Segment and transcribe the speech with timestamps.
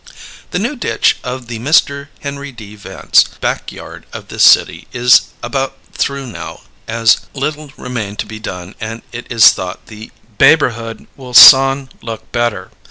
[0.49, 2.07] The new ditch of the MR.
[2.21, 2.75] Henry D.
[2.75, 8.73] Vance, backyard of this City is about through now as little remain to be done
[8.79, 10.09] and it is thought the
[10.39, 12.71] beighborhood will son look better.